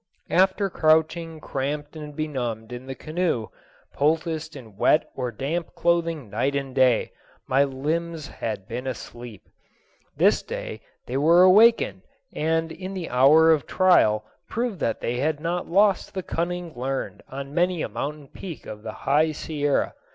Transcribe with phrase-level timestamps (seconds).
[0.31, 3.49] After crouching cramped and benumbed in the canoe,
[3.93, 7.11] poulticed in wet or damp clothing night and day,
[7.45, 9.47] my limbs had been asleep.
[10.17, 12.01] This day they were awakened
[12.33, 17.21] and in the hour of trial proved that they had not lost the cunning learned
[17.29, 19.93] on many a mountain peak of the High Sierra.